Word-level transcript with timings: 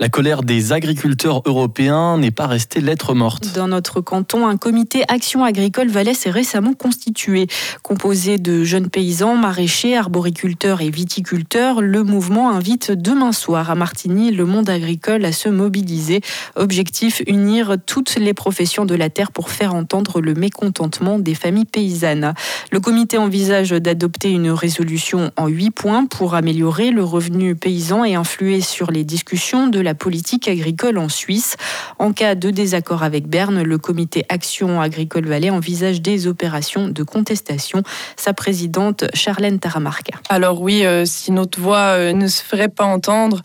La 0.00 0.08
colère 0.08 0.42
des 0.42 0.72
agriculteurs 0.72 1.42
européens 1.44 2.16
n'est 2.16 2.30
pas 2.30 2.46
restée 2.46 2.80
lettre 2.80 3.12
morte. 3.12 3.54
Dans 3.54 3.68
notre 3.68 4.00
canton, 4.00 4.46
un 4.46 4.56
comité 4.56 5.04
Action 5.08 5.44
agricole 5.44 5.88
Valais 5.88 6.14
s'est 6.14 6.30
récemment 6.30 6.72
constitué. 6.72 7.48
Composé 7.82 8.38
de 8.38 8.64
jeunes 8.64 8.88
paysans, 8.88 9.36
maraîchers, 9.36 9.98
arboriculteurs 9.98 10.80
et 10.80 10.88
viticulteurs, 10.88 11.82
le 11.82 12.02
mouvement 12.02 12.50
invite 12.50 12.92
demain 12.92 13.32
soir 13.32 13.70
à 13.70 13.74
Martigny 13.74 14.30
le 14.30 14.46
monde 14.46 14.70
agricole 14.70 15.22
à 15.26 15.32
se 15.32 15.50
mobiliser. 15.50 16.22
Objectif 16.56 17.22
unir 17.26 17.76
toutes 17.84 18.14
les 18.14 18.32
professions 18.32 18.86
de 18.86 18.94
la 18.94 19.10
terre 19.10 19.32
pour 19.32 19.50
faire 19.50 19.74
entendre 19.74 20.22
le 20.22 20.32
mécontentement 20.32 21.18
des 21.18 21.34
familles 21.34 21.66
paysannes. 21.66 22.32
Le 22.72 22.80
comité 22.80 23.18
envisage 23.18 23.72
d'adopter 23.72 24.30
une 24.30 24.50
résolution 24.50 25.30
en 25.36 25.48
huit 25.48 25.72
points 25.72 26.06
pour 26.06 26.34
améliorer 26.34 26.90
le 26.90 27.04
revenu 27.04 27.54
paysan 27.54 28.02
et 28.02 28.14
influer 28.14 28.62
sur 28.62 28.90
les 28.90 29.04
discussions 29.04 29.66
de 29.66 29.78
la 29.78 29.89
politique 29.94 30.48
agricole 30.48 30.98
en 30.98 31.08
Suisse. 31.08 31.56
En 31.98 32.12
cas 32.12 32.34
de 32.34 32.50
désaccord 32.50 33.02
avec 33.02 33.26
Berne, 33.26 33.62
le 33.62 33.78
comité 33.78 34.24
Action 34.28 34.80
agricole 34.80 35.26
Valais 35.26 35.50
envisage 35.50 36.00
des 36.00 36.26
opérations 36.26 36.88
de 36.88 37.02
contestation. 37.02 37.82
Sa 38.16 38.32
présidente, 38.32 39.04
Charlène 39.14 39.58
Taramarca. 39.58 40.18
Alors 40.28 40.60
oui, 40.60 40.84
euh, 40.84 41.04
si 41.04 41.32
notre 41.32 41.60
voix 41.60 41.96
euh, 41.96 42.12
ne 42.12 42.26
se 42.26 42.42
ferait 42.42 42.68
pas 42.68 42.84
entendre, 42.84 43.42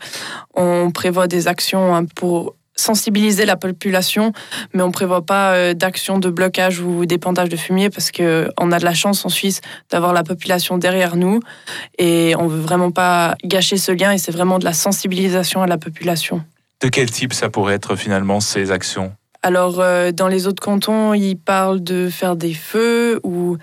on 0.54 0.90
prévoit 0.90 1.26
des 1.26 1.48
actions 1.48 1.94
hein, 1.94 2.04
pour 2.04 2.54
sensibiliser 2.76 3.46
la 3.46 3.56
population, 3.56 4.32
mais 4.74 4.82
on 4.82 4.90
prévoit 4.90 5.22
pas 5.22 5.54
euh, 5.54 5.74
d'action 5.74 6.18
de 6.18 6.30
blocage 6.30 6.80
ou 6.80 7.06
d'épandage 7.06 7.48
de 7.48 7.56
fumier 7.56 7.90
parce 7.90 8.10
que 8.10 8.50
on 8.58 8.70
a 8.70 8.78
de 8.78 8.84
la 8.84 8.94
chance 8.94 9.24
en 9.24 9.28
Suisse 9.28 9.60
d'avoir 9.90 10.12
la 10.12 10.22
population 10.22 10.78
derrière 10.78 11.16
nous 11.16 11.40
et 11.98 12.34
on 12.38 12.46
veut 12.46 12.60
vraiment 12.60 12.90
pas 12.90 13.34
gâcher 13.44 13.78
ce 13.78 13.92
lien 13.92 14.12
et 14.12 14.18
c'est 14.18 14.32
vraiment 14.32 14.58
de 14.58 14.64
la 14.64 14.74
sensibilisation 14.74 15.62
à 15.62 15.66
la 15.66 15.78
population. 15.78 16.42
De 16.82 16.88
quel 16.88 17.10
type 17.10 17.32
ça 17.32 17.48
pourrait 17.48 17.74
être 17.74 17.96
finalement 17.96 18.40
ces 18.40 18.70
actions? 18.70 19.14
Alors 19.42 19.80
euh, 19.80 20.12
dans 20.12 20.28
les 20.28 20.46
autres 20.46 20.62
cantons, 20.62 21.14
ils 21.14 21.36
parlent 21.36 21.82
de 21.82 22.10
faire 22.10 22.36
des 22.36 22.54
feux 22.54 23.20
ou 23.22 23.56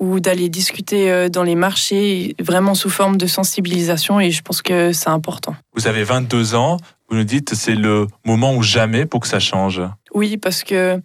ou 0.00 0.18
d'aller 0.18 0.48
discuter 0.48 1.12
euh, 1.12 1.28
dans 1.28 1.42
les 1.42 1.54
marchés, 1.54 2.34
vraiment 2.40 2.74
sous 2.74 2.88
forme 2.88 3.18
de 3.18 3.26
sensibilisation, 3.26 4.18
et 4.18 4.30
je 4.30 4.42
pense 4.42 4.62
que 4.62 4.92
c'est 4.92 5.10
important. 5.10 5.54
Vous 5.74 5.86
avez 5.86 6.02
22 6.04 6.54
ans, 6.54 6.78
vous 7.10 7.16
nous 7.16 7.24
dites 7.24 7.54
c'est 7.54 7.74
le 7.74 8.06
moment 8.24 8.54
ou 8.54 8.62
jamais 8.62 9.04
pour 9.04 9.20
que 9.20 9.28
ça 9.28 9.40
change? 9.40 9.82
Oui, 10.14 10.36
parce 10.36 10.64
que 10.64 11.00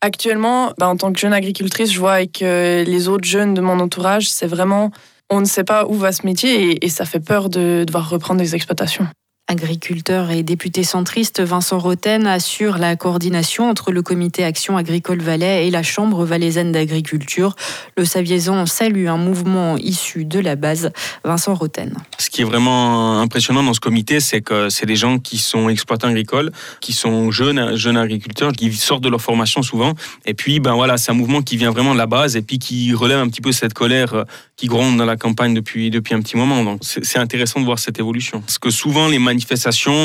actuellement, 0.00 0.72
bah, 0.78 0.88
en 0.88 0.96
tant 0.96 1.12
que 1.12 1.18
jeune 1.18 1.32
agricultrice, 1.32 1.92
je 1.92 1.98
vois 1.98 2.14
avec 2.14 2.40
les 2.40 3.08
autres 3.08 3.28
jeunes 3.28 3.54
de 3.54 3.60
mon 3.60 3.78
entourage, 3.80 4.30
c'est 4.30 4.46
vraiment, 4.46 4.90
on 5.28 5.40
ne 5.40 5.46
sait 5.46 5.64
pas 5.64 5.86
où 5.86 5.94
va 5.94 6.12
ce 6.12 6.26
métier 6.26 6.72
et, 6.72 6.84
et 6.84 6.88
ça 6.88 7.04
fait 7.04 7.20
peur 7.20 7.48
de 7.48 7.84
devoir 7.86 8.08
reprendre 8.08 8.40
des 8.40 8.54
exploitations. 8.54 9.06
Agriculteur 9.50 10.30
et 10.30 10.44
député 10.44 10.84
centriste 10.84 11.40
Vincent 11.40 11.80
Roten 11.80 12.24
assure 12.28 12.78
la 12.78 12.94
coordination 12.94 13.68
entre 13.68 13.90
le 13.90 14.00
comité 14.00 14.44
Action 14.44 14.76
agricole 14.76 15.20
Valais 15.20 15.66
et 15.66 15.72
la 15.72 15.82
Chambre 15.82 16.24
valaisanne 16.24 16.70
d'agriculture. 16.70 17.56
Le 17.96 18.04
Saviesan 18.04 18.64
salue 18.66 19.08
un 19.08 19.16
mouvement 19.16 19.76
issu 19.76 20.24
de 20.24 20.38
la 20.38 20.54
base. 20.54 20.92
Vincent 21.24 21.52
Roten. 21.52 21.96
Ce 22.16 22.30
qui 22.30 22.42
est 22.42 22.44
vraiment 22.44 23.18
impressionnant 23.18 23.64
dans 23.64 23.74
ce 23.74 23.80
comité, 23.80 24.20
c'est 24.20 24.40
que 24.40 24.68
c'est 24.68 24.86
des 24.86 24.94
gens 24.94 25.18
qui 25.18 25.36
sont 25.36 25.68
exploitants 25.68 26.06
agricoles, 26.06 26.52
qui 26.80 26.92
sont 26.92 27.32
jeunes, 27.32 27.58
agriculteurs, 27.58 28.52
qui 28.52 28.72
sortent 28.72 29.02
de 29.02 29.08
leur 29.08 29.20
formation 29.20 29.62
souvent. 29.62 29.94
Et 30.26 30.34
puis, 30.34 30.60
ben 30.60 30.74
voilà, 30.74 30.96
c'est 30.96 31.10
un 31.10 31.16
mouvement 31.16 31.42
qui 31.42 31.56
vient 31.56 31.72
vraiment 31.72 31.92
de 31.92 31.98
la 31.98 32.06
base 32.06 32.36
et 32.36 32.42
puis 32.42 32.60
qui 32.60 32.94
relève 32.94 33.18
un 33.18 33.28
petit 33.28 33.40
peu 33.40 33.50
cette 33.50 33.74
colère 33.74 34.14
euh, 34.14 34.24
qui 34.56 34.68
gronde 34.68 34.96
dans 34.96 35.06
la 35.06 35.16
campagne 35.16 35.54
depuis, 35.54 35.90
depuis 35.90 36.14
un 36.14 36.20
petit 36.20 36.36
moment. 36.36 36.62
Donc, 36.62 36.82
c'est 36.82 37.18
intéressant 37.18 37.58
de 37.58 37.64
voir 37.64 37.80
cette 37.80 37.98
évolution. 37.98 38.42
Parce 38.42 38.58
que 38.58 38.70
souvent, 38.70 39.08
les 39.08 39.18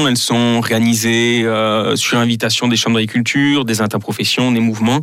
elles 0.08 0.17
sont 0.17 0.55
organisées 0.58 1.44
euh, 1.44 1.95
sur 1.95 2.17
invitation 2.17 2.67
des 2.67 2.75
chambres 2.75 2.95
d'agriculture, 2.97 3.66
des 3.66 3.81
interprofessions, 3.81 4.52
des 4.52 4.59
mouvements. 4.59 5.02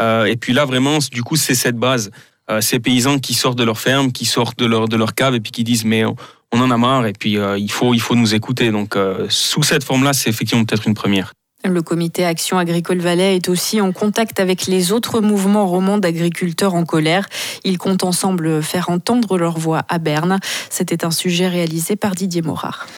Euh, 0.00 0.24
et 0.24 0.36
puis 0.36 0.52
là, 0.52 0.64
vraiment, 0.64 0.98
du 1.10 1.22
coup, 1.22 1.36
c'est 1.36 1.54
cette 1.54 1.76
base. 1.76 2.10
Euh, 2.50 2.60
ces 2.60 2.80
paysans 2.80 3.18
qui 3.18 3.34
sortent 3.34 3.58
de 3.58 3.64
leur 3.64 3.78
ferme, 3.78 4.12
qui 4.12 4.24
sortent 4.24 4.58
de 4.58 4.66
leur, 4.66 4.88
de 4.88 4.96
leur 4.96 5.14
cave 5.14 5.34
et 5.34 5.40
puis 5.40 5.52
qui 5.52 5.64
disent 5.64 5.84
mais 5.84 6.04
on, 6.04 6.16
en 6.52 6.70
a 6.70 6.78
marre 6.78 7.06
et 7.06 7.12
puis 7.12 7.36
il, 7.58 7.70
faut, 7.70 7.92
il 7.92 8.00
faut 8.00 8.14
nous 8.14 8.34
écouter. 8.34 8.70
Donc 8.70 8.96
sous 9.28 9.62
cette 9.62 9.84
forme-là, 9.84 10.14
c'est 10.14 10.30
effectivement 10.30 10.64
peut-être 10.64 10.88
une 10.88 10.94
première. 10.94 11.32
Le 11.64 11.82
comité 11.82 12.24
Action 12.24 12.56
agricole 12.56 13.00
Valais 13.00 13.34
est 13.34 13.48
aussi 13.48 13.80
en 13.80 13.90
contact 13.92 14.38
avec 14.38 14.66
les 14.66 14.92
autres 14.92 15.20
mouvements 15.20 15.66
romans 15.66 15.98
d'agriculteurs 15.98 16.74
en 16.74 16.84
colère. 16.84 17.26
Ils 17.64 17.78
comptent 17.78 18.04
ensemble 18.04 18.62
faire 18.62 18.90
entendre 18.90 19.36
leur 19.36 19.58
voix 19.58 19.82
à 19.88 19.98
Berne. 19.98 20.38
C'était 20.70 21.04
un 21.04 21.10
sujet 21.10 21.48
réalisé 21.48 21.96
par 21.96 22.14
Didier 22.14 22.42
Morard. 22.42 22.86